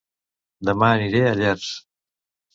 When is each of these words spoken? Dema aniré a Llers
Dema 0.69 0.89
aniré 0.95 1.21
a 1.27 1.35
Llers 1.43 1.69